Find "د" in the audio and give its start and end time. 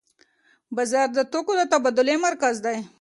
1.13-1.19, 1.59-1.61